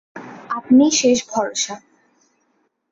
[0.49, 1.75] আপনিই শেষ ভরসা!